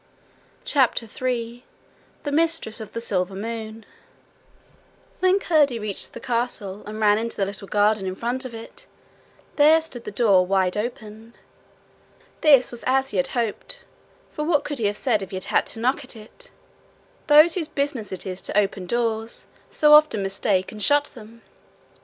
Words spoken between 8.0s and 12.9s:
in front of it, there stood the door wide open. This was